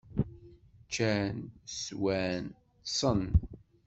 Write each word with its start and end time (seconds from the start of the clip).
Ččan, 0.85 1.37
swan, 1.81 2.45
ṭṭsen. 2.81 3.21